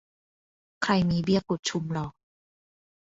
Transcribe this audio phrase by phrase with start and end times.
[0.83, 2.05] ใครมีเบี้ยกุดชุมลอ